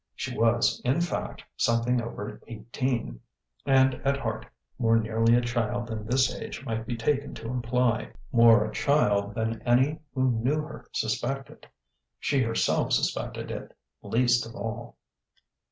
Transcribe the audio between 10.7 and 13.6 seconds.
suspected. She herself suspected